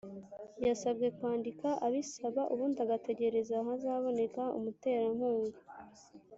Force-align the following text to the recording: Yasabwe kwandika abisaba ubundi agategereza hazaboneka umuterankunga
Yasabwe 0.67 1.07
kwandika 1.17 1.67
abisaba 1.85 2.41
ubundi 2.53 2.79
agategereza 2.85 3.55
hazaboneka 3.67 4.41
umuterankunga 4.57 5.59